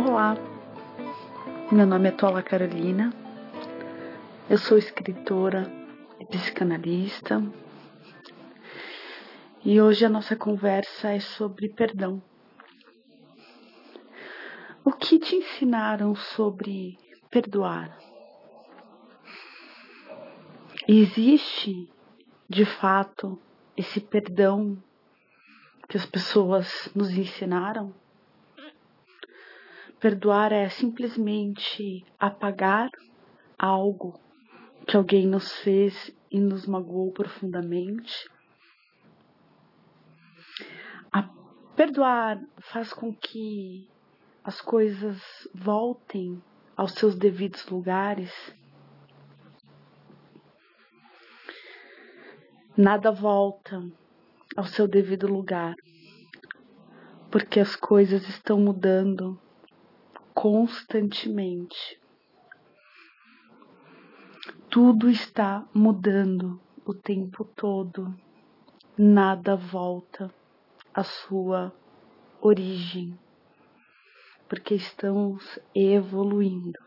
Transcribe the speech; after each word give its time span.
Olá, 0.00 0.36
meu 1.72 1.84
nome 1.84 2.08
é 2.08 2.12
Tola 2.12 2.40
Carolina, 2.40 3.12
eu 4.48 4.56
sou 4.56 4.78
escritora 4.78 5.68
e 6.20 6.24
psicanalista 6.24 7.42
e 9.64 9.80
hoje 9.80 10.04
a 10.04 10.08
nossa 10.08 10.36
conversa 10.36 11.10
é 11.10 11.18
sobre 11.18 11.68
perdão. 11.70 12.22
O 14.84 14.92
que 14.92 15.18
te 15.18 15.34
ensinaram 15.34 16.14
sobre 16.14 16.96
perdoar? 17.28 17.98
Existe, 20.86 21.90
de 22.48 22.64
fato, 22.64 23.36
esse 23.76 23.98
perdão 23.98 24.80
que 25.88 25.96
as 25.96 26.06
pessoas 26.06 26.88
nos 26.94 27.10
ensinaram? 27.10 27.92
Perdoar 30.00 30.52
é 30.52 30.68
simplesmente 30.68 32.06
apagar 32.20 32.88
algo 33.58 34.20
que 34.86 34.96
alguém 34.96 35.26
nos 35.26 35.52
fez 35.56 36.14
e 36.30 36.38
nos 36.38 36.68
magoou 36.68 37.10
profundamente. 37.10 38.30
A 41.10 41.24
perdoar 41.74 42.40
faz 42.58 42.92
com 42.92 43.12
que 43.12 43.88
as 44.44 44.60
coisas 44.60 45.20
voltem 45.52 46.40
aos 46.76 46.92
seus 46.92 47.16
devidos 47.16 47.66
lugares. 47.66 48.32
Nada 52.76 53.10
volta 53.10 53.84
ao 54.56 54.64
seu 54.64 54.86
devido 54.86 55.26
lugar, 55.26 55.74
porque 57.32 57.58
as 57.58 57.74
coisas 57.74 58.28
estão 58.28 58.60
mudando 58.60 59.36
constantemente. 60.40 62.00
Tudo 64.70 65.10
está 65.10 65.66
mudando 65.74 66.60
o 66.86 66.94
tempo 66.94 67.44
todo. 67.44 68.14
Nada 68.96 69.56
volta 69.56 70.32
à 70.94 71.02
sua 71.02 71.74
origem, 72.40 73.18
porque 74.48 74.76
estamos 74.76 75.58
evoluindo. 75.74 76.78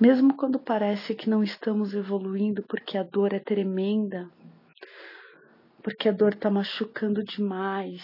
Mesmo 0.00 0.34
quando 0.34 0.58
parece 0.58 1.14
que 1.14 1.28
não 1.28 1.42
estamos 1.42 1.92
evoluindo 1.92 2.62
porque 2.62 2.96
a 2.96 3.02
dor 3.02 3.34
é 3.34 3.38
tremenda, 3.38 4.30
porque 5.82 6.08
a 6.08 6.12
dor 6.12 6.32
está 6.32 6.48
machucando 6.48 7.22
demais, 7.22 8.02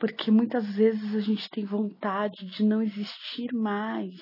porque 0.00 0.30
muitas 0.30 0.66
vezes 0.74 1.14
a 1.14 1.20
gente 1.20 1.50
tem 1.50 1.62
vontade 1.62 2.46
de 2.46 2.64
não 2.64 2.82
existir 2.82 3.52
mais 3.52 4.18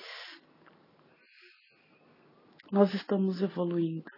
nós 2.69 2.93
estamos 2.93 3.41
evoluindo. 3.41 4.11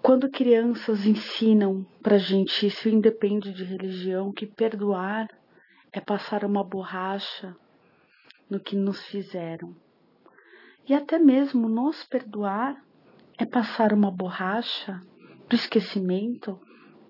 Quando 0.00 0.30
crianças 0.30 1.04
ensinam 1.04 1.84
pra 2.00 2.16
gente, 2.16 2.66
isso 2.66 2.88
independe 2.88 3.52
de 3.52 3.64
religião, 3.64 4.32
que 4.32 4.46
perdoar 4.46 5.28
é 5.92 6.00
passar 6.00 6.44
uma 6.44 6.62
borracha 6.62 7.54
no 8.48 8.60
que 8.60 8.76
nos 8.76 9.04
fizeram. 9.06 9.74
E 10.88 10.94
até 10.94 11.18
mesmo 11.18 11.68
nos 11.68 12.04
perdoar 12.04 12.80
é 13.36 13.44
passar 13.44 13.92
uma 13.92 14.10
borracha 14.10 15.00
do 15.48 15.56
esquecimento 15.56 16.58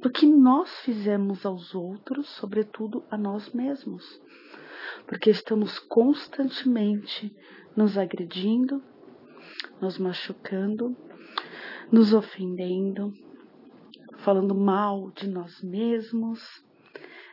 do 0.01 0.11
que 0.11 0.27
nós 0.27 0.71
fizemos 0.81 1.45
aos 1.45 1.75
outros, 1.75 2.29
sobretudo 2.29 3.05
a 3.11 3.17
nós 3.17 3.53
mesmos 3.53 4.21
porque 5.07 5.31
estamos 5.31 5.79
constantemente 5.79 7.34
nos 7.77 7.97
agredindo, 7.97 8.83
nos 9.81 9.99
machucando, 9.99 10.97
nos 11.91 12.12
ofendendo, 12.12 13.12
falando 14.19 14.55
mal 14.55 15.11
de 15.12 15.29
nós 15.29 15.62
mesmos, 15.62 16.43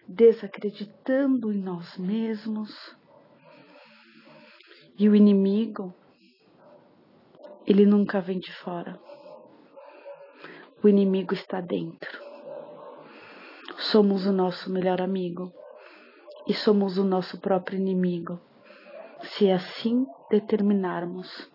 desacreditando 0.08 1.52
em 1.52 1.58
nós 1.58 1.98
mesmos. 1.98 2.96
E 4.98 5.10
o 5.10 5.16
inimigo, 5.16 5.94
ele 7.66 7.86
nunca 7.86 8.22
vem 8.22 8.40
de 8.40 8.54
fora. 8.54 9.00
O 10.84 10.88
inimigo 10.88 11.34
está 11.34 11.60
dentro. 11.60 12.23
Somos 13.92 14.26
o 14.26 14.32
nosso 14.32 14.72
melhor 14.72 15.02
amigo 15.02 15.52
e 16.48 16.54
somos 16.54 16.98
o 16.98 17.04
nosso 17.04 17.38
próprio 17.42 17.78
inimigo, 17.78 18.40
se 19.24 19.52
assim 19.52 20.08
determinarmos. 20.32 21.52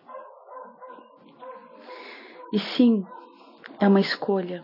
E 2.52 2.58
sim, 2.58 3.04
é 3.80 3.88
uma 3.88 4.00
escolha. 4.00 4.62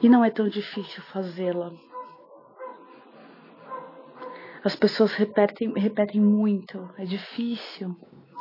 E 0.00 0.08
não 0.08 0.24
é 0.24 0.30
tão 0.30 0.48
difícil 0.48 1.02
fazê-la. 1.02 1.72
As 4.62 4.76
pessoas 4.76 5.12
repetem, 5.12 5.72
repetem 5.72 6.20
muito, 6.20 6.88
é 6.96 7.04
difícil, 7.04 7.96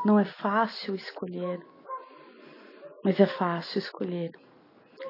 não 0.06 0.20
é 0.20 0.26
fácil 0.26 0.94
escolher. 0.94 1.60
Mas 3.04 3.20
é 3.20 3.26
fácil 3.26 3.80
escolher. 3.80 4.51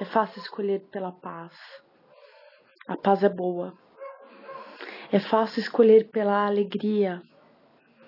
É 0.02 0.06
fácil 0.06 0.42
escolher 0.42 0.80
pela 0.92 1.12
paz. 1.12 1.54
A 2.88 2.98
paz 2.98 3.24
é 3.24 3.30
boa. 3.30 3.72
É 5.12 5.20
fácil 5.20 5.60
escolher 5.60 6.10
pela 6.10 6.48
alegria. 6.48 7.22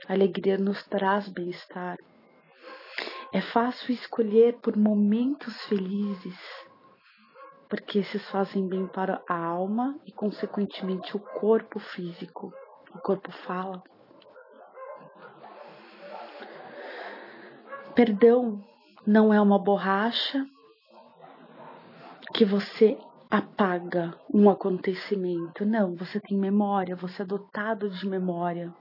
A 0.07 0.13
alegria 0.13 0.57
nos 0.57 0.81
traz 0.87 1.29
bem-estar. 1.29 1.99
É 3.31 3.39
fácil 3.39 3.93
escolher 3.93 4.57
por 4.57 4.75
momentos 4.75 5.55
felizes, 5.65 6.39
porque 7.69 7.99
esses 7.99 8.27
fazem 8.31 8.67
bem 8.67 8.87
para 8.87 9.21
a 9.29 9.37
alma 9.37 9.95
e, 10.03 10.11
consequentemente, 10.11 11.15
o 11.15 11.19
corpo 11.19 11.77
físico. 11.77 12.51
O 12.91 12.97
corpo 12.97 13.31
fala. 13.31 13.83
Perdão 17.93 18.65
não 19.05 19.31
é 19.31 19.39
uma 19.39 19.59
borracha 19.59 20.43
que 22.33 22.43
você 22.43 22.97
apaga 23.29 24.13
um 24.33 24.49
acontecimento. 24.49 25.63
Não, 25.65 25.95
você 25.95 26.19
tem 26.19 26.37
memória, 26.37 26.95
você 26.95 27.21
é 27.21 27.25
dotado 27.25 27.89
de 27.89 28.07
memória. 28.07 28.73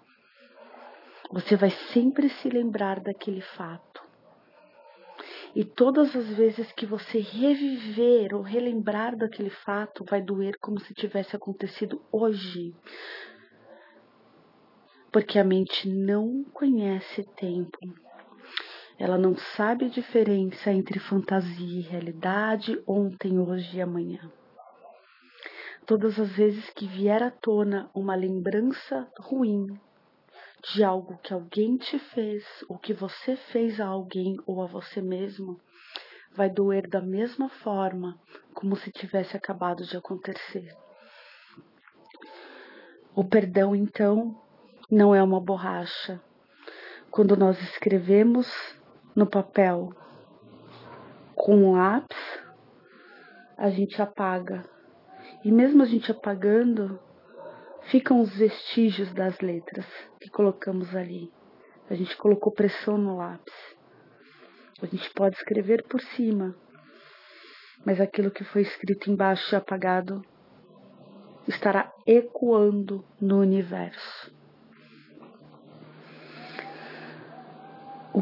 Você 1.31 1.55
vai 1.57 1.71
sempre 1.93 2.29
se 2.29 2.49
lembrar 2.49 3.01
daquele 3.01 3.43
fato. 3.43 4.03
E 5.55 5.65
todas 5.65 6.17
as 6.17 6.29
vezes 6.29 6.73
que 6.73 6.87
você 6.87 7.19
reviver 7.21 8.35
ou 8.35 8.41
relembrar 8.41 9.17
daquele 9.17 9.51
fato, 9.51 10.05
vai 10.09 10.23
doer 10.23 10.57
como 10.59 10.81
se 10.81 10.95
tivesse 10.95 11.37
acontecido 11.37 12.03
hoje. 12.11 12.75
Porque 15.13 15.39
a 15.39 15.45
mente 15.45 15.91
não 15.91 16.43
conhece 16.55 17.23
tempo. 17.37 17.79
Ela 19.03 19.19
não 19.19 19.37
sabe 19.57 19.87
a 19.87 19.89
diferença 19.89 20.71
entre 20.71 20.99
fantasia 20.99 21.81
e 21.81 21.83
realidade, 21.83 22.81
ontem, 22.87 23.39
hoje 23.39 23.79
e 23.79 23.83
amanhã 23.83 24.31
todas 25.87 26.19
as 26.19 26.31
vezes 26.37 26.71
que 26.71 26.87
vier 26.87 27.23
à 27.23 27.31
tona 27.31 27.91
uma 27.95 28.15
lembrança 28.15 29.09
ruim 29.19 29.67
de 30.73 30.85
algo 30.85 31.19
que 31.23 31.35
alguém 31.35 31.77
te 31.77 31.99
fez, 31.99 32.45
ou 32.69 32.79
que 32.79 32.95
você 32.95 33.35
fez 33.37 33.81
a 33.81 33.87
alguém 33.87 34.37
ou 34.47 34.63
a 34.63 34.67
você 34.67 35.03
mesmo, 35.03 35.61
vai 36.37 36.49
doer 36.49 36.89
da 36.89 37.01
mesma 37.01 37.49
forma 37.49 38.17
como 38.55 38.77
se 38.77 38.93
tivesse 38.93 39.37
acabado 39.37 39.85
de 39.85 39.97
acontecer. 39.97 40.73
O 43.15 43.25
perdão, 43.25 43.75
então, 43.75 44.41
não 44.89 45.13
é 45.13 45.23
uma 45.23 45.41
borracha. 45.41 46.23
Quando 47.11 47.37
nós 47.37 47.61
escrevemos 47.61 48.47
no 49.15 49.27
papel 49.27 49.91
com 51.35 51.57
um 51.57 51.73
lápis, 51.73 52.19
a 53.57 53.71
gente 53.71 54.01
apaga 54.01 54.65
e 55.45 55.51
mesmo 55.51 55.83
a 55.83 55.87
gente 55.87 56.11
apagando, 56.11 57.01
ficam 57.91 58.21
os 58.21 58.35
vestígios 58.37 59.13
das 59.13 59.41
letras 59.41 59.85
que 60.21 60.31
colocamos 60.31 60.95
ali. 60.95 61.33
A 61.91 61.95
gente 61.95 62.17
colocou 62.17 62.53
pressão 62.53 62.97
no 62.97 63.17
lápis. 63.17 63.55
A 64.81 64.87
gente 64.87 65.11
pode 65.15 65.37
escrever 65.37 65.85
por 65.89 66.01
cima, 66.01 66.55
mas 67.85 68.01
aquilo 68.01 68.31
que 68.31 68.45
foi 68.45 68.63
escrito 68.63 69.11
embaixo 69.11 69.55
e 69.55 69.57
apagado 69.57 70.23
estará 71.47 71.93
ecoando 72.07 73.05
no 73.21 73.41
universo. 73.41 74.32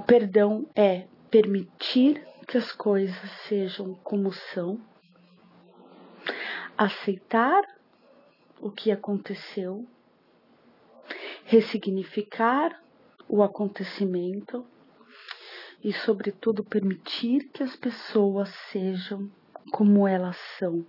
O 0.00 0.02
perdão 0.02 0.66
é 0.74 1.06
permitir 1.30 2.26
que 2.48 2.56
as 2.56 2.72
coisas 2.72 3.30
sejam 3.46 3.92
como 3.96 4.32
são 4.32 4.80
aceitar 6.74 7.62
o 8.58 8.70
que 8.70 8.90
aconteceu, 8.90 9.86
ressignificar 11.44 12.82
o 13.28 13.42
acontecimento 13.42 14.64
e, 15.84 15.92
sobretudo, 15.92 16.64
permitir 16.64 17.50
que 17.50 17.62
as 17.62 17.76
pessoas 17.76 18.48
sejam 18.72 19.30
como 19.70 20.08
elas 20.08 20.38
são, 20.58 20.82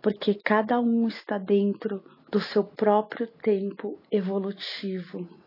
porque 0.00 0.32
cada 0.32 0.78
um 0.78 1.08
está 1.08 1.38
dentro 1.38 2.04
do 2.30 2.38
seu 2.38 2.62
próprio 2.62 3.26
tempo 3.26 3.98
evolutivo. 4.12 5.41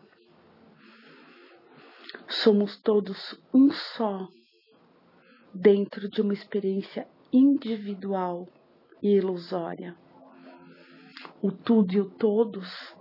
Somos 2.28 2.76
todos 2.80 3.40
um 3.54 3.70
só, 3.70 4.28
dentro 5.54 6.08
de 6.08 6.20
uma 6.20 6.32
experiência 6.32 7.06
individual 7.32 8.48
e 9.00 9.14
ilusória. 9.14 9.96
O 11.40 11.52
tudo 11.52 11.92
e 11.92 12.00
o 12.00 12.10
todos 12.10 12.96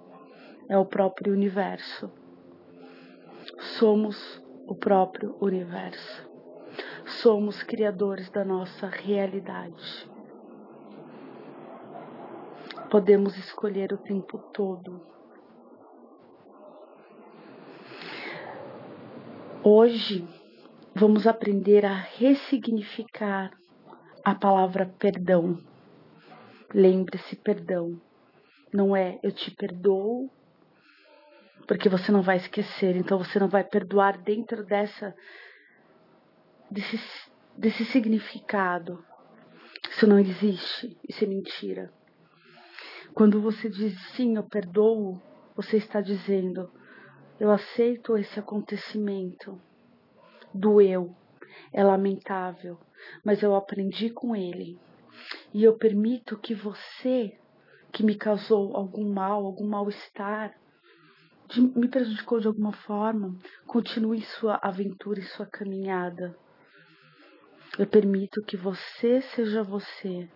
é 0.69 0.77
o 0.77 0.86
próprio 0.86 1.33
universo. 1.33 2.12
Somos 3.77 4.42
o 4.68 4.75
próprio 4.75 5.36
universo. 5.42 6.30
Somos 7.06 7.63
criadores 7.63 8.30
da 8.30 8.45
nossa 8.45 8.88
realidade. 8.88 10.10
Podemos 12.92 13.36
escolher 13.38 13.92
o 13.92 13.98
tempo 13.98 14.38
todo. 14.54 15.15
Hoje 19.68 20.24
vamos 20.94 21.26
aprender 21.26 21.88
a 21.88 21.96
ressignificar 21.96 23.50
a 24.24 24.36
palavra 24.36 24.94
perdão. 25.00 25.58
Lembre-se, 26.72 27.36
perdão. 27.38 28.00
Não 28.72 28.96
é 28.96 29.18
eu 29.24 29.32
te 29.32 29.50
perdoo 29.50 30.30
porque 31.68 31.90
você 31.90 32.12
não 32.12 32.22
vai 32.22 32.38
esquecer, 32.38 32.96
então 32.96 33.18
você 33.18 33.40
não 33.40 33.48
vai 33.48 33.64
perdoar 33.64 34.20
dentro 34.20 34.64
dessa 34.64 35.16
desse, 36.70 37.02
desse 37.58 37.86
significado. 37.86 39.04
Isso 39.90 40.06
não 40.06 40.20
existe, 40.20 40.96
isso 41.10 41.24
é 41.24 41.28
mentira. 41.28 41.92
Quando 43.16 43.42
você 43.42 43.68
diz 43.68 44.00
sim, 44.12 44.36
eu 44.36 44.44
perdoo, 44.44 45.20
você 45.56 45.78
está 45.78 46.02
dizendo 46.02 46.70
eu 47.40 47.52
aceito 47.52 48.18
esse 48.18 48.40
acontecimento. 48.40 49.60
Doeu, 50.54 51.14
é 51.74 51.84
lamentável, 51.84 52.80
mas 53.24 53.44
eu 53.44 53.56
aprendi 53.56 54.10
com 54.10 54.36
ele. 54.36 54.80
E 55.54 55.64
eu 55.64 55.78
permito 55.78 56.38
que 56.38 56.54
você, 56.54 57.38
que 57.92 58.04
me 58.04 58.16
causou 58.16 58.76
algum 58.76 59.12
mal, 59.14 59.46
algum 59.46 59.68
mal-estar, 59.68 60.56
me 61.58 61.88
prejudicou 61.88 62.40
de 62.40 62.48
alguma 62.48 62.72
forma, 62.72 63.36
continue 63.68 64.22
sua 64.22 64.60
aventura 64.62 65.20
e 65.20 65.24
sua 65.24 65.46
caminhada. 65.46 66.36
Eu 67.78 67.86
permito 67.86 68.42
que 68.44 68.56
você 68.56 69.22
seja 69.22 69.62
você. 69.62 70.30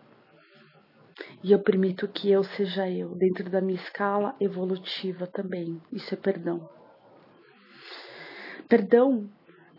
E 1.44 1.52
eu 1.52 1.60
permito 1.60 2.08
que 2.08 2.30
eu 2.30 2.44
seja 2.44 2.90
eu, 2.90 3.16
dentro 3.16 3.50
da 3.50 3.62
minha 3.62 3.80
escala 3.80 4.36
evolutiva 4.40 5.26
também. 5.28 5.82
Isso 5.92 6.14
é 6.14 6.18
perdão. 6.18 6.79
Perdão 8.70 9.28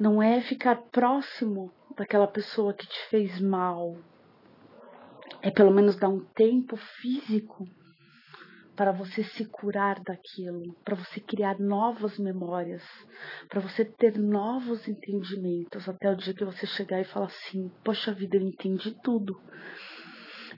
não 0.00 0.20
é 0.20 0.40
ficar 0.40 0.74
próximo 0.90 1.72
daquela 1.96 2.26
pessoa 2.26 2.74
que 2.74 2.88
te 2.88 3.00
fez 3.08 3.40
mal. 3.40 3.96
É 5.40 5.48
pelo 5.48 5.70
menos 5.70 5.94
dar 5.94 6.08
um 6.08 6.24
tempo 6.34 6.76
físico 6.76 7.68
para 8.74 8.90
você 8.90 9.22
se 9.22 9.44
curar 9.44 10.00
daquilo, 10.00 10.74
para 10.84 10.96
você 10.96 11.20
criar 11.20 11.60
novas 11.60 12.18
memórias, 12.18 12.82
para 13.48 13.60
você 13.60 13.84
ter 13.84 14.18
novos 14.18 14.88
entendimentos, 14.88 15.88
até 15.88 16.10
o 16.10 16.16
dia 16.16 16.34
que 16.34 16.44
você 16.44 16.66
chegar 16.66 17.00
e 17.00 17.04
falar 17.04 17.26
assim: 17.26 17.70
Poxa 17.84 18.12
vida, 18.12 18.38
eu 18.38 18.42
entendi 18.42 18.96
tudo. 19.04 19.40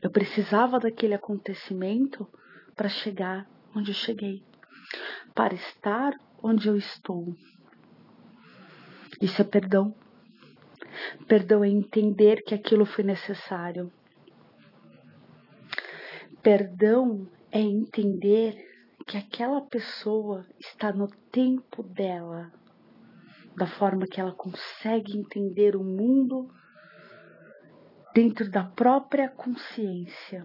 Eu 0.00 0.10
precisava 0.10 0.80
daquele 0.80 1.12
acontecimento 1.12 2.26
para 2.74 2.88
chegar 2.88 3.46
onde 3.76 3.90
eu 3.90 3.94
cheguei, 3.94 4.42
para 5.34 5.52
estar 5.52 6.14
onde 6.42 6.66
eu 6.66 6.76
estou. 6.76 7.36
Isso 9.22 9.40
é 9.40 9.44
perdão. 9.44 9.94
Perdão 11.28 11.62
é 11.62 11.68
entender 11.68 12.42
que 12.42 12.56
aquilo 12.56 12.84
foi 12.84 13.04
necessário. 13.04 13.92
Perdão 16.42 17.30
é 17.52 17.60
entender 17.60 18.56
que 19.06 19.16
aquela 19.16 19.60
pessoa 19.60 20.44
está 20.58 20.92
no 20.92 21.06
tempo 21.30 21.84
dela, 21.84 22.50
da 23.56 23.68
forma 23.68 24.08
que 24.08 24.20
ela 24.20 24.34
consegue 24.34 25.16
entender 25.16 25.76
o 25.76 25.84
mundo 25.84 26.50
dentro 28.12 28.50
da 28.50 28.64
própria 28.64 29.28
consciência. 29.28 30.44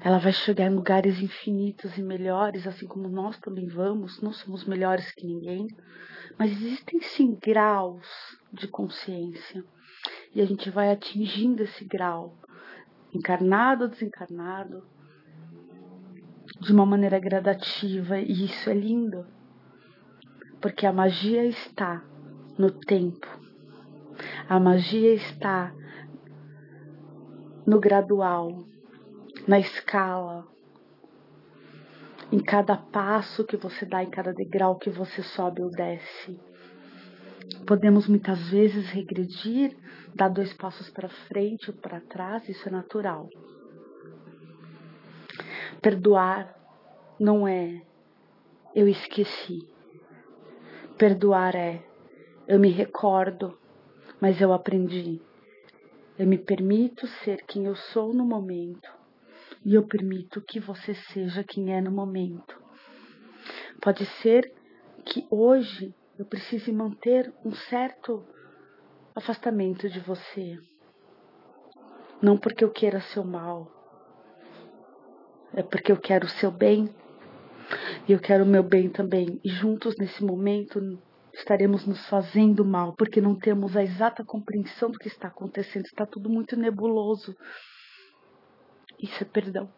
Ela 0.00 0.18
vai 0.18 0.32
chegar 0.32 0.66
em 0.66 0.74
lugares 0.74 1.20
infinitos 1.20 1.96
e 1.96 2.02
melhores, 2.02 2.66
assim 2.66 2.86
como 2.86 3.08
nós 3.08 3.38
também 3.38 3.66
vamos, 3.66 4.20
não 4.20 4.32
somos 4.32 4.64
melhores 4.64 5.10
que 5.12 5.26
ninguém, 5.26 5.66
mas 6.38 6.52
existem 6.52 7.00
sim 7.00 7.36
graus 7.40 8.06
de 8.52 8.68
consciência. 8.68 9.64
E 10.34 10.40
a 10.40 10.44
gente 10.44 10.70
vai 10.70 10.90
atingindo 10.90 11.62
esse 11.62 11.84
grau, 11.84 12.36
encarnado 13.12 13.84
ou 13.84 13.90
desencarnado, 13.90 14.84
de 16.60 16.72
uma 16.72 16.86
maneira 16.86 17.18
gradativa. 17.18 18.18
E 18.18 18.44
isso 18.44 18.68
é 18.68 18.74
lindo, 18.74 19.26
porque 20.60 20.86
a 20.86 20.92
magia 20.92 21.44
está 21.44 22.04
no 22.58 22.70
tempo, 22.70 23.26
a 24.48 24.60
magia 24.60 25.14
está 25.14 25.74
no 27.66 27.80
gradual, 27.80 28.64
na 29.46 29.60
escala, 29.60 30.44
em 32.32 32.40
cada 32.40 32.76
passo 32.76 33.44
que 33.44 33.56
você 33.56 33.86
dá, 33.86 34.02
em 34.02 34.10
cada 34.10 34.32
degrau 34.32 34.76
que 34.76 34.90
você 34.90 35.22
sobe 35.22 35.62
ou 35.62 35.70
desce. 35.70 36.40
Podemos 37.64 38.08
muitas 38.08 38.50
vezes 38.50 38.90
regredir, 38.90 39.76
dar 40.14 40.28
dois 40.28 40.52
passos 40.54 40.90
para 40.90 41.08
frente 41.08 41.70
ou 41.70 41.76
para 41.76 42.00
trás, 42.00 42.48
isso 42.48 42.68
é 42.68 42.72
natural. 42.72 43.28
Perdoar 45.80 46.52
não 47.20 47.46
é 47.46 47.82
eu 48.74 48.88
esqueci. 48.88 49.60
Perdoar 50.98 51.54
é 51.54 51.84
eu 52.48 52.58
me 52.58 52.70
recordo, 52.70 53.56
mas 54.20 54.40
eu 54.40 54.52
aprendi. 54.52 55.20
Eu 56.18 56.26
me 56.26 56.38
permito 56.38 57.06
ser 57.06 57.44
quem 57.46 57.66
eu 57.66 57.76
sou 57.76 58.12
no 58.12 58.24
momento 58.24 58.95
e 59.66 59.74
eu 59.74 59.84
permito 59.84 60.40
que 60.40 60.60
você 60.60 60.94
seja 60.94 61.42
quem 61.42 61.74
é 61.74 61.80
no 61.80 61.90
momento. 61.90 62.56
Pode 63.82 64.06
ser 64.22 64.54
que 65.04 65.26
hoje 65.28 65.92
eu 66.16 66.24
precise 66.24 66.70
manter 66.70 67.34
um 67.44 67.50
certo 67.50 68.24
afastamento 69.12 69.90
de 69.90 69.98
você. 69.98 70.56
Não 72.22 72.38
porque 72.38 72.62
eu 72.62 72.70
queira 72.70 73.00
seu 73.00 73.24
mal, 73.24 73.68
é 75.52 75.64
porque 75.64 75.90
eu 75.90 75.96
quero 75.96 76.26
o 76.26 76.30
seu 76.30 76.52
bem 76.52 76.88
e 78.08 78.12
eu 78.12 78.20
quero 78.20 78.44
o 78.44 78.46
meu 78.46 78.62
bem 78.62 78.88
também. 78.88 79.40
E 79.42 79.48
juntos 79.48 79.96
nesse 79.98 80.22
momento 80.22 80.80
estaremos 81.34 81.84
nos 81.84 82.06
fazendo 82.06 82.64
mal, 82.64 82.94
porque 82.94 83.20
não 83.20 83.34
temos 83.34 83.76
a 83.76 83.82
exata 83.82 84.24
compreensão 84.24 84.92
do 84.92 84.98
que 84.98 85.08
está 85.08 85.26
acontecendo, 85.26 85.86
está 85.86 86.06
tudo 86.06 86.30
muito 86.30 86.56
nebuloso. 86.56 87.34
Isso 89.00 89.22
é 89.22 89.26
perdão. 89.26 89.68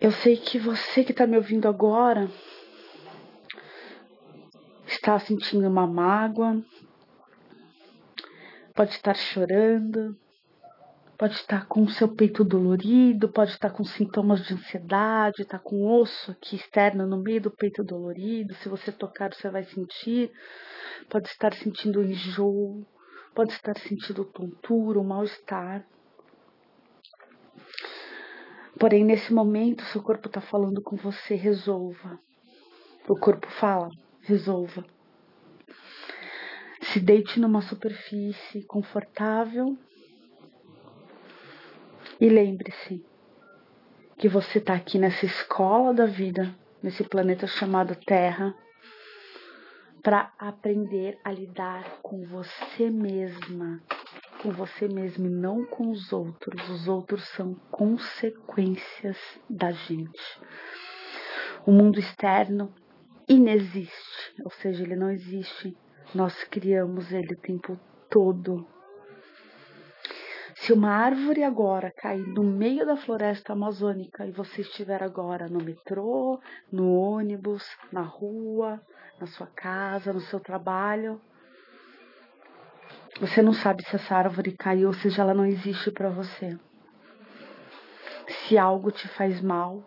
Eu 0.00 0.12
sei 0.12 0.36
que 0.36 0.58
você 0.58 1.02
que 1.02 1.12
está 1.12 1.26
me 1.26 1.36
ouvindo 1.36 1.66
agora 1.66 2.30
está 5.06 5.18
sentindo 5.20 5.68
uma 5.68 5.86
mágoa, 5.86 6.60
pode 8.74 8.90
estar 8.90 9.14
chorando, 9.14 10.16
pode 11.16 11.34
estar 11.34 11.66
com 11.66 11.82
o 11.82 11.88
seu 11.88 12.08
peito 12.08 12.44
dolorido, 12.44 13.28
pode 13.28 13.52
estar 13.52 13.70
com 13.70 13.84
sintomas 13.84 14.44
de 14.44 14.54
ansiedade, 14.54 15.42
está 15.42 15.58
com 15.58 15.86
osso 15.86 16.32
aqui 16.32 16.56
externo 16.56 17.06
no 17.06 17.22
meio 17.22 17.40
do 17.40 17.50
peito 17.50 17.84
dolorido. 17.84 18.54
Se 18.54 18.68
você 18.68 18.90
tocar, 18.90 19.32
você 19.32 19.48
vai 19.48 19.62
sentir. 19.64 20.30
Pode 21.08 21.28
estar 21.28 21.54
sentindo 21.54 22.02
enjoo, 22.02 22.84
pode 23.36 23.52
estar 23.52 23.78
sentindo 23.78 24.24
tontura, 24.24 25.02
mal-estar. 25.02 25.86
Porém, 28.80 29.04
nesse 29.04 29.30
momento, 29.30 29.84
seu 29.84 30.02
corpo 30.02 30.26
está 30.26 30.40
falando 30.40 30.80
com 30.80 30.96
você, 30.96 31.34
resolva. 31.34 32.18
O 33.06 33.14
corpo 33.14 33.46
fala, 33.60 33.90
resolva. 34.22 34.82
Se 36.80 36.98
deite 36.98 37.38
numa 37.38 37.60
superfície 37.60 38.62
confortável 38.62 39.76
e 42.18 42.30
lembre-se 42.30 43.04
que 44.16 44.30
você 44.30 44.58
está 44.58 44.72
aqui 44.72 44.98
nessa 44.98 45.26
escola 45.26 45.92
da 45.92 46.06
vida, 46.06 46.56
nesse 46.82 47.04
planeta 47.04 47.46
chamado 47.46 47.94
Terra, 47.94 48.54
para 50.06 50.32
aprender 50.38 51.18
a 51.24 51.32
lidar 51.32 51.98
com 52.00 52.24
você 52.26 52.88
mesma, 52.88 53.82
com 54.40 54.52
você 54.52 54.86
mesmo 54.86 55.26
e 55.26 55.28
não 55.28 55.66
com 55.66 55.90
os 55.90 56.12
outros. 56.12 56.68
Os 56.68 56.86
outros 56.86 57.24
são 57.30 57.56
consequências 57.72 59.18
da 59.50 59.72
gente. 59.72 60.40
O 61.66 61.72
mundo 61.72 61.98
externo 61.98 62.72
inexiste, 63.28 64.40
ou 64.44 64.50
seja, 64.52 64.84
ele 64.84 64.94
não 64.94 65.10
existe. 65.10 65.76
Nós 66.14 66.44
criamos 66.44 67.10
ele 67.10 67.34
o 67.34 67.40
tempo 67.40 67.76
todo. 68.08 68.64
Se 70.66 70.72
uma 70.72 70.90
árvore 70.90 71.44
agora 71.44 71.92
cair 71.92 72.26
no 72.26 72.42
meio 72.42 72.84
da 72.84 72.96
floresta 72.96 73.52
amazônica 73.52 74.26
e 74.26 74.32
você 74.32 74.62
estiver 74.62 75.00
agora 75.00 75.48
no 75.48 75.62
metrô, 75.62 76.40
no 76.72 76.92
ônibus, 76.92 77.64
na 77.92 78.02
rua, 78.02 78.82
na 79.20 79.28
sua 79.28 79.46
casa, 79.46 80.12
no 80.12 80.18
seu 80.22 80.40
trabalho, 80.40 81.20
você 83.20 83.40
não 83.42 83.52
sabe 83.52 83.84
se 83.84 83.94
essa 83.94 84.16
árvore 84.16 84.56
caiu 84.56 84.88
ou 84.88 84.94
seja 84.94 85.22
ela 85.22 85.34
não 85.34 85.46
existe 85.46 85.92
para 85.92 86.10
você. 86.10 86.58
Se 88.26 88.58
algo 88.58 88.90
te 88.90 89.06
faz 89.06 89.40
mal, 89.40 89.84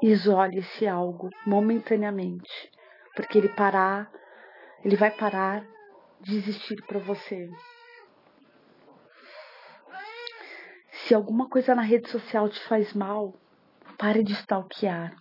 isole 0.00 0.60
esse 0.60 0.86
algo 0.86 1.28
momentaneamente, 1.46 2.70
porque 3.14 3.36
ele 3.36 3.50
parar, 3.50 4.10
ele 4.82 4.96
vai 4.96 5.10
parar 5.10 5.62
de 6.22 6.38
existir 6.38 6.82
para 6.86 7.00
você. 7.00 7.50
Se 11.10 11.14
alguma 11.16 11.48
coisa 11.48 11.74
na 11.74 11.82
rede 11.82 12.08
social 12.08 12.48
te 12.48 12.60
faz 12.68 12.94
mal, 12.94 13.34
pare 13.98 14.22
de 14.22 14.32
stalkear. 14.32 15.16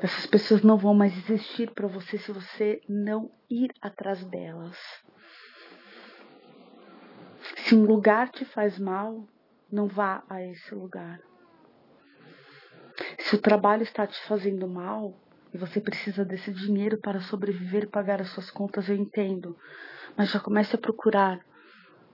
Essas 0.00 0.26
pessoas 0.26 0.62
não 0.62 0.76
vão 0.76 0.92
mais 0.92 1.16
existir 1.16 1.70
para 1.70 1.86
você 1.86 2.18
se 2.18 2.32
você 2.32 2.80
não 2.88 3.30
ir 3.48 3.72
atrás 3.80 4.24
delas. 4.24 4.76
Se 7.58 7.76
um 7.76 7.84
lugar 7.84 8.30
te 8.30 8.44
faz 8.44 8.80
mal, 8.80 9.24
não 9.70 9.86
vá 9.86 10.24
a 10.28 10.42
esse 10.42 10.74
lugar. 10.74 11.20
Se 13.20 13.36
o 13.36 13.40
trabalho 13.40 13.84
está 13.84 14.08
te 14.08 14.20
fazendo 14.24 14.66
mal 14.66 15.14
e 15.54 15.56
você 15.56 15.80
precisa 15.80 16.24
desse 16.24 16.52
dinheiro 16.52 16.98
para 16.98 17.20
sobreviver 17.20 17.84
e 17.84 17.86
pagar 17.86 18.20
as 18.20 18.30
suas 18.30 18.50
contas, 18.50 18.88
eu 18.88 18.96
entendo. 18.96 19.56
Mas 20.16 20.32
já 20.32 20.40
comece 20.40 20.74
a 20.74 20.80
procurar 20.80 21.38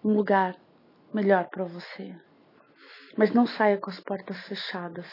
um 0.04 0.12
lugar 0.12 0.62
melhor 1.14 1.48
para 1.48 1.64
você. 1.64 2.14
Mas 3.16 3.32
não 3.32 3.46
saia 3.46 3.78
com 3.78 3.88
as 3.88 4.00
portas 4.00 4.36
fechadas. 4.48 5.06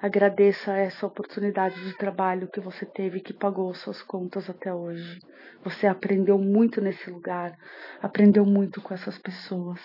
Agradeça 0.00 0.76
essa 0.76 1.06
oportunidade 1.06 1.82
de 1.82 1.96
trabalho 1.96 2.50
que 2.50 2.60
você 2.60 2.84
teve 2.84 3.20
que 3.20 3.32
pagou 3.32 3.74
suas 3.74 4.02
contas 4.02 4.48
até 4.50 4.72
hoje. 4.72 5.18
Você 5.64 5.86
aprendeu 5.86 6.38
muito 6.38 6.80
nesse 6.80 7.10
lugar, 7.10 7.56
aprendeu 8.00 8.44
muito 8.44 8.82
com 8.82 8.92
essas 8.92 9.18
pessoas. 9.18 9.80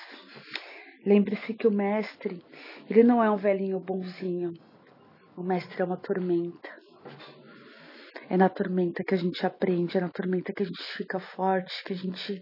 Lembre-se 1.05 1.53
que 1.53 1.67
o 1.67 1.71
mestre, 1.71 2.45
ele 2.89 3.03
não 3.03 3.23
é 3.23 3.31
um 3.31 3.37
velhinho 3.37 3.79
bonzinho. 3.79 4.53
O 5.35 5.41
mestre 5.41 5.81
é 5.81 5.85
uma 5.85 5.97
tormenta. 5.97 6.69
É 8.29 8.37
na 8.37 8.49
tormenta 8.49 9.03
que 9.03 9.13
a 9.13 9.17
gente 9.17 9.45
aprende, 9.45 9.97
é 9.97 10.01
na 10.01 10.09
tormenta 10.09 10.53
que 10.53 10.63
a 10.63 10.65
gente 10.65 10.83
fica 10.95 11.19
forte, 11.19 11.83
que 11.83 11.93
a 11.93 11.95
gente 11.95 12.41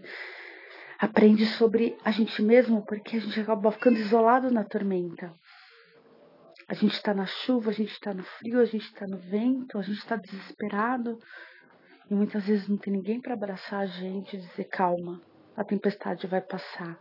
aprende 1.02 1.44
sobre 1.46 1.98
a 2.04 2.12
gente 2.12 2.40
mesmo, 2.40 2.86
porque 2.86 3.16
a 3.16 3.20
gente 3.20 3.40
acaba 3.40 3.72
ficando 3.72 3.98
isolado 3.98 4.52
na 4.52 4.62
tormenta. 4.62 5.32
A 6.68 6.74
gente 6.74 6.92
está 6.92 7.12
na 7.12 7.26
chuva, 7.26 7.70
a 7.70 7.72
gente 7.72 7.90
está 7.90 8.14
no 8.14 8.22
frio, 8.22 8.60
a 8.60 8.64
gente 8.64 8.84
está 8.84 9.04
no 9.08 9.18
vento, 9.18 9.76
a 9.78 9.82
gente 9.82 9.98
está 9.98 10.14
desesperado 10.14 11.18
e 12.08 12.14
muitas 12.14 12.46
vezes 12.46 12.68
não 12.68 12.76
tem 12.76 12.92
ninguém 12.92 13.20
para 13.20 13.34
abraçar 13.34 13.80
a 13.80 13.86
gente 13.86 14.36
e 14.36 14.40
dizer 14.40 14.64
calma, 14.66 15.20
a 15.56 15.64
tempestade 15.64 16.28
vai 16.28 16.40
passar. 16.40 16.96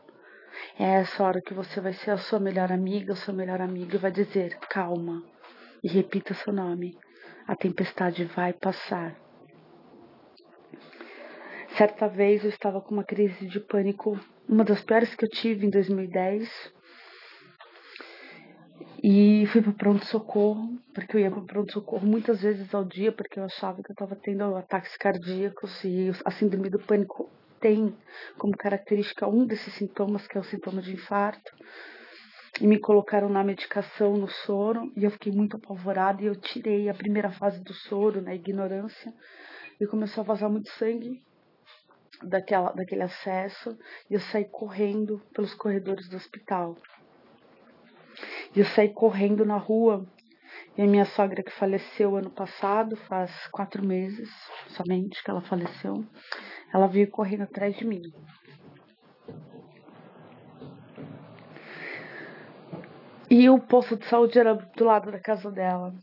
É 0.79 0.84
essa 0.84 1.24
hora 1.24 1.39
que 1.39 1.53
você 1.53 1.79
vai 1.79 1.93
ser 1.93 2.10
a 2.10 2.17
sua 2.17 2.39
melhor 2.39 2.72
amiga, 2.72 3.13
o 3.13 3.17
seu 3.17 3.36
melhor 3.36 3.62
amigo 3.62 3.93
e 3.93 4.00
vai 4.00 4.12
dizer 4.12 4.58
calma 4.67 5.22
e 5.84 5.88
repita 5.88 6.34
seu 6.34 6.51
nome. 6.51 6.98
A 7.48 7.55
tempestade 7.55 8.25
vai 8.25 8.51
passar. 8.51 9.15
Certa 11.82 12.08
vez 12.08 12.44
eu 12.44 12.52
estava 12.52 12.80
com 12.80 12.94
uma 12.94 13.04
crise 13.04 13.48
de 13.48 13.60
pânico, 13.60 14.16
uma 14.48 14.64
das 14.64 14.84
piores 14.84 15.16
que 15.16 15.26
eu 15.26 15.30
tive 15.30 15.66
em 15.66 15.70
2010. 15.72 16.48
E 19.04 19.48
fui 19.48 19.64
para 19.64 19.72
pronto-socorro, 19.72 20.78
porque 20.94 21.18
eu 21.18 21.22
ia 21.22 21.32
para 21.32 21.42
pronto-socorro 21.42 22.06
muitas 22.06 22.44
vezes 22.44 22.72
ao 22.76 22.86
dia, 22.86 23.12
porque 23.12 23.40
eu 23.40 23.46
achava 23.46 23.82
que 23.82 23.90
eu 23.90 23.94
estava 23.94 24.16
tendo 24.16 24.56
ataques 24.56 24.96
cardíacos 24.96 25.84
e 25.84 26.12
a 26.24 26.30
síndrome 26.30 26.70
do 26.70 26.78
pânico 26.78 27.28
tem 27.60 27.98
como 28.38 28.56
característica 28.56 29.28
um 29.28 29.44
desses 29.48 29.74
sintomas, 29.74 30.28
que 30.28 30.38
é 30.38 30.40
o 30.40 30.44
sintoma 30.44 30.84
de 30.84 30.94
infarto. 30.94 31.52
E 32.62 32.68
me 32.68 32.78
colocaram 32.78 33.28
na 33.28 33.44
medicação, 33.44 34.16
no 34.18 34.30
soro, 34.30 34.94
e 34.96 35.04
eu 35.04 35.10
fiquei 35.10 35.32
muito 35.32 35.58
apavorada 35.58 36.22
e 36.22 36.28
eu 36.28 36.36
tirei 36.36 36.90
a 36.90 36.94
primeira 36.94 37.32
fase 37.32 37.60
do 37.64 37.74
soro, 37.74 38.22
na 38.22 38.30
né, 38.30 38.36
ignorância, 38.36 39.12
e 39.80 39.88
começou 39.88 40.22
a 40.22 40.26
vazar 40.26 40.48
muito 40.48 40.70
sangue 40.74 41.20
daquela, 42.24 42.72
daquele 42.72 43.04
acesso 43.04 43.78
e 44.10 44.13
eu 44.13 44.20
saí 44.20 44.46
correndo 44.46 45.22
pelos 45.34 45.54
corredores 45.54 46.10
do 46.10 46.18
hospital. 46.18 46.78
E 48.56 48.60
eu 48.60 48.66
saí 48.66 48.90
correndo 48.90 49.46
na 49.46 49.58
rua. 49.58 50.06
E 50.78 50.82
a 50.82 50.88
minha 50.88 51.06
sogra 51.06 51.44
que 51.44 51.51
faleceu 51.51 52.16
ano 52.16 52.30
passado, 52.30 52.96
faz 52.96 53.32
quatro 53.48 53.86
meses 53.86 54.30
somente 54.70 55.22
que 55.24 55.30
ela 55.30 55.42
faleceu, 55.42 56.06
ela 56.74 56.88
veio 56.88 57.10
correndo 57.10 57.44
atrás 57.44 57.75
de 57.75 57.86
mim. 57.86 58.01
E 63.30 63.50
o 63.50 63.60
posto 63.60 63.96
de 63.96 64.06
saúde 64.06 64.38
era 64.38 64.56
do 64.56 64.84
lado 64.84 65.12
da 65.12 65.20
casa 65.20 65.50
dela. 65.50 65.94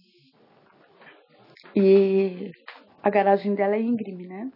E 1.76 2.50
a 3.02 3.10
garagem 3.10 3.54
dela 3.54 3.76
é 3.76 3.80
íngreme, 3.80 4.26
né? 4.26 4.50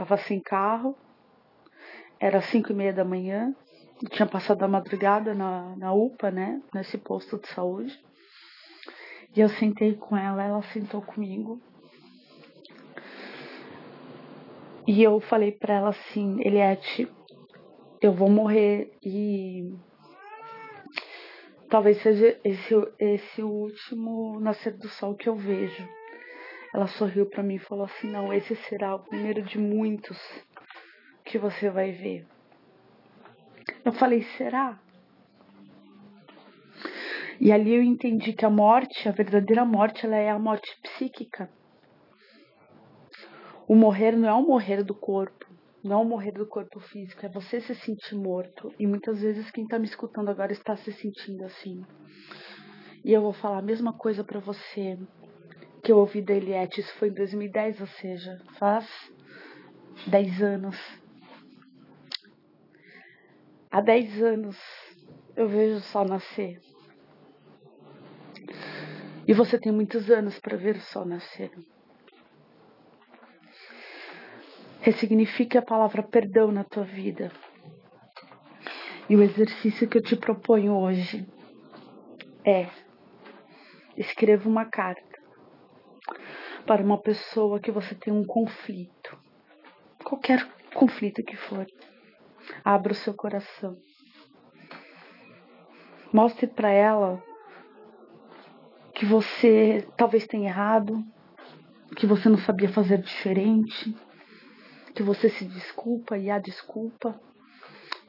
Tava 0.00 0.16
sem 0.16 0.40
carro, 0.40 0.96
era 2.18 2.40
cinco 2.40 2.72
e 2.72 2.74
meia 2.74 2.90
da 2.90 3.04
manhã, 3.04 3.54
tinha 4.08 4.26
passado 4.26 4.62
a 4.62 4.66
madrugada 4.66 5.34
na, 5.34 5.76
na 5.76 5.92
UPA, 5.92 6.30
né? 6.30 6.62
Nesse 6.72 6.96
posto 6.96 7.36
de 7.36 7.46
saúde. 7.48 8.02
E 9.36 9.40
eu 9.40 9.48
sentei 9.50 9.94
com 9.94 10.16
ela, 10.16 10.42
ela 10.42 10.62
sentou 10.62 11.02
comigo. 11.02 11.60
E 14.86 15.02
eu 15.02 15.20
falei 15.20 15.52
para 15.52 15.74
ela 15.74 15.90
assim, 15.90 16.40
Eliette, 16.46 17.06
eu 18.00 18.14
vou 18.14 18.30
morrer 18.30 18.96
e 19.02 19.70
talvez 21.68 22.00
seja 22.00 22.40
esse, 22.42 22.74
esse 22.98 23.42
último 23.42 24.40
nascer 24.40 24.72
do 24.78 24.88
sol 24.88 25.14
que 25.14 25.28
eu 25.28 25.36
vejo. 25.36 25.99
Ela 26.72 26.86
sorriu 26.86 27.26
para 27.26 27.42
mim 27.42 27.56
e 27.56 27.58
falou 27.58 27.84
assim: 27.84 28.10
Não, 28.10 28.32
esse 28.32 28.54
será 28.54 28.94
o 28.94 29.00
primeiro 29.00 29.42
de 29.42 29.58
muitos 29.58 30.18
que 31.24 31.38
você 31.38 31.68
vai 31.68 31.92
ver. 31.92 32.26
Eu 33.84 33.92
falei: 33.92 34.22
Será? 34.36 34.78
E 37.40 37.50
ali 37.50 37.74
eu 37.74 37.82
entendi 37.82 38.32
que 38.34 38.44
a 38.44 38.50
morte, 38.50 39.08
a 39.08 39.12
verdadeira 39.12 39.64
morte, 39.64 40.04
ela 40.04 40.16
é 40.16 40.28
a 40.28 40.38
morte 40.38 40.78
psíquica. 40.82 41.50
O 43.66 43.74
morrer 43.74 44.12
não 44.12 44.28
é 44.28 44.32
o 44.34 44.42
morrer 44.42 44.82
do 44.82 44.94
corpo, 44.94 45.46
não 45.82 45.98
é 45.98 46.02
o 46.02 46.04
morrer 46.04 46.32
do 46.32 46.46
corpo 46.46 46.78
físico, 46.80 47.24
é 47.24 47.28
você 47.30 47.60
se 47.60 47.74
sentir 47.74 48.14
morto. 48.14 48.74
E 48.78 48.86
muitas 48.86 49.22
vezes 49.22 49.50
quem 49.50 49.64
está 49.64 49.78
me 49.78 49.86
escutando 49.86 50.28
agora 50.28 50.52
está 50.52 50.76
se 50.76 50.92
sentindo 50.92 51.44
assim. 51.44 51.82
E 53.02 53.12
eu 53.12 53.22
vou 53.22 53.32
falar 53.32 53.58
a 53.58 53.62
mesma 53.62 53.92
coisa 53.94 54.22
para 54.22 54.40
você 54.40 54.98
que 55.82 55.90
eu 55.90 55.98
ouvi 55.98 56.20
da 56.20 56.34
Eliette, 56.34 56.80
isso 56.80 56.94
foi 56.94 57.08
em 57.08 57.14
2010, 57.14 57.80
ou 57.80 57.86
seja, 57.86 58.40
faz 58.58 58.86
10 60.06 60.42
anos. 60.42 61.00
Há 63.70 63.80
10 63.80 64.22
anos 64.22 64.58
eu 65.36 65.48
vejo 65.48 65.76
o 65.76 65.80
sol 65.80 66.04
nascer. 66.04 66.60
E 69.26 69.32
você 69.32 69.58
tem 69.58 69.72
muitos 69.72 70.10
anos 70.10 70.38
para 70.38 70.56
ver 70.56 70.76
o 70.76 70.80
sol 70.80 71.04
nascer. 71.04 71.50
Ressignifique 74.80 75.56
a 75.56 75.62
palavra 75.62 76.02
perdão 76.02 76.50
na 76.50 76.64
tua 76.64 76.84
vida. 76.84 77.30
E 79.08 79.16
o 79.16 79.22
exercício 79.22 79.88
que 79.88 79.98
eu 79.98 80.02
te 80.02 80.16
proponho 80.16 80.76
hoje 80.76 81.26
é 82.44 82.68
escreva 83.96 84.48
uma 84.48 84.64
carta 84.64 85.09
para 86.66 86.82
uma 86.82 86.98
pessoa 86.98 87.60
que 87.60 87.70
você 87.70 87.94
tem 87.94 88.12
um 88.12 88.24
conflito. 88.24 89.18
qualquer 90.04 90.46
conflito 90.74 91.22
que 91.22 91.36
for. 91.36 91.66
Abra 92.64 92.92
o 92.92 92.96
seu 92.96 93.14
coração. 93.14 93.76
Mostre 96.12 96.46
para 96.46 96.70
ela 96.70 97.22
que 98.94 99.06
você 99.06 99.86
talvez 99.96 100.26
tenha 100.26 100.48
errado, 100.48 101.04
que 101.96 102.06
você 102.06 102.28
não 102.28 102.38
sabia 102.38 102.68
fazer 102.68 102.98
diferente, 102.98 103.94
que 104.94 105.02
você 105.02 105.28
se 105.30 105.44
desculpa 105.44 106.18
e 106.18 106.30
a 106.30 106.38
desculpa 106.38 107.18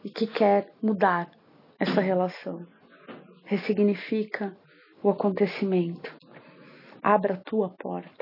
e 0.03 0.09
que 0.09 0.27
quer 0.27 0.73
mudar 0.81 1.29
essa 1.79 2.01
relação. 2.01 2.65
Ressignifica 3.45 4.57
o 5.03 5.09
acontecimento. 5.09 6.15
Abra 7.01 7.35
a 7.35 7.37
tua 7.37 7.69
porta. 7.69 8.20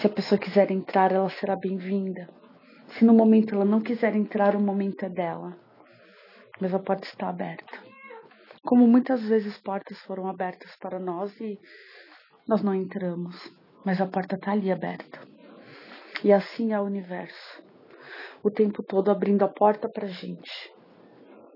Se 0.00 0.08
a 0.08 0.10
pessoa 0.10 0.38
quiser 0.38 0.72
entrar, 0.72 1.12
ela 1.12 1.30
será 1.30 1.54
bem-vinda. 1.54 2.28
Se 2.88 3.04
no 3.04 3.14
momento 3.14 3.54
ela 3.54 3.64
não 3.64 3.80
quiser 3.80 4.14
entrar, 4.16 4.56
o 4.56 4.60
momento 4.60 5.04
é 5.04 5.08
dela. 5.08 5.56
Mas 6.60 6.74
a 6.74 6.80
porta 6.80 7.06
está 7.06 7.28
aberta. 7.28 7.78
Como 8.64 8.88
muitas 8.88 9.22
vezes 9.22 9.56
portas 9.58 9.98
foram 10.00 10.26
abertas 10.26 10.74
para 10.76 10.98
nós 10.98 11.38
e 11.40 11.58
nós 12.46 12.60
não 12.60 12.74
entramos, 12.74 13.36
mas 13.84 14.00
a 14.00 14.06
porta 14.06 14.34
está 14.34 14.50
ali 14.50 14.72
aberta. 14.72 15.20
E 16.24 16.32
assim 16.32 16.72
é 16.72 16.80
o 16.80 16.84
universo. 16.84 17.62
O 18.42 18.50
tempo 18.50 18.82
todo 18.82 19.10
abrindo 19.10 19.44
a 19.44 19.48
porta 19.48 19.88
para 19.88 20.06
a 20.06 20.10
gente. 20.10 20.72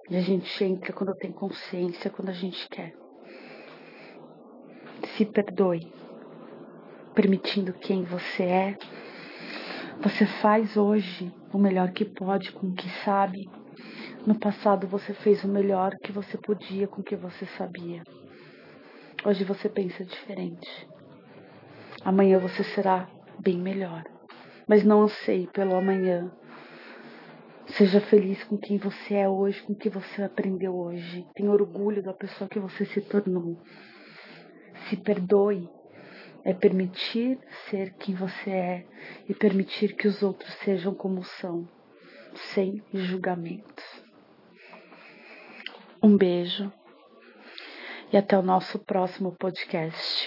E 0.08 0.16
a 0.16 0.20
gente 0.20 0.64
entra 0.64 0.92
quando 0.92 1.14
tem 1.16 1.32
consciência, 1.32 2.10
quando 2.10 2.28
a 2.28 2.34
gente 2.34 2.68
quer. 2.68 2.94
Se 5.16 5.26
perdoe 5.26 5.97
permitindo 7.18 7.72
quem 7.72 8.04
você 8.04 8.44
é. 8.44 8.78
Você 10.00 10.24
faz 10.40 10.76
hoje 10.76 11.34
o 11.52 11.58
melhor 11.58 11.90
que 11.90 12.04
pode 12.04 12.52
com 12.52 12.68
o 12.68 12.72
que 12.72 12.88
sabe. 13.04 13.50
No 14.24 14.38
passado 14.38 14.86
você 14.86 15.12
fez 15.14 15.42
o 15.42 15.48
melhor 15.48 15.96
que 16.04 16.12
você 16.12 16.38
podia 16.38 16.86
com 16.86 17.00
o 17.00 17.04
que 17.04 17.16
você 17.16 17.44
sabia. 17.56 18.04
Hoje 19.24 19.42
você 19.42 19.68
pensa 19.68 20.04
diferente. 20.04 20.88
Amanhã 22.04 22.38
você 22.38 22.62
será 22.62 23.08
bem 23.40 23.58
melhor. 23.58 24.04
Mas 24.68 24.84
não 24.84 25.02
anseie 25.02 25.48
pelo 25.48 25.74
amanhã. 25.74 26.30
Seja 27.66 28.00
feliz 28.00 28.44
com 28.44 28.56
quem 28.56 28.78
você 28.78 29.14
é 29.14 29.28
hoje, 29.28 29.60
com 29.64 29.72
o 29.72 29.76
que 29.76 29.90
você 29.90 30.22
aprendeu 30.22 30.72
hoje. 30.72 31.26
Tenha 31.34 31.50
orgulho 31.50 32.00
da 32.00 32.12
pessoa 32.12 32.48
que 32.48 32.60
você 32.60 32.84
se 32.84 33.00
tornou. 33.00 33.60
Se 34.88 34.96
perdoe 34.96 35.68
é 36.44 36.54
permitir 36.54 37.38
ser 37.68 37.94
quem 37.94 38.14
você 38.14 38.50
é 38.50 38.86
e 39.28 39.34
permitir 39.34 39.94
que 39.94 40.08
os 40.08 40.22
outros 40.22 40.52
sejam 40.64 40.94
como 40.94 41.22
são, 41.22 41.68
sem 42.34 42.82
julgamentos. 42.92 43.84
Um 46.02 46.16
beijo 46.16 46.72
e 48.12 48.16
até 48.16 48.38
o 48.38 48.42
nosso 48.42 48.78
próximo 48.78 49.32
podcast. 49.38 50.26